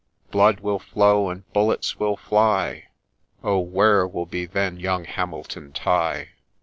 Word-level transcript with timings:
Blood 0.31 0.61
will 0.61 0.79
flow, 0.79 1.29
and 1.29 1.43
bullets 1.53 1.99
will 1.99 2.17
fly,— 2.17 2.85
Oh 3.43 3.59
where 3.59 4.07
will 4.07 4.25
be 4.25 4.47
then 4.47 4.79
young 4.79 5.05
Hamilton 5.05 5.73
Tighe 5.73 6.29